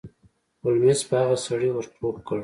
[0.61, 2.39] هولمز په هغه سړي ور ټوپ کړ.